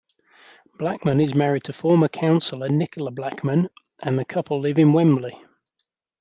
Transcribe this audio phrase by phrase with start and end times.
[0.79, 3.69] Blackman is married to former councillor Nicola Blackman,
[4.01, 5.39] and the couple live in Wembley.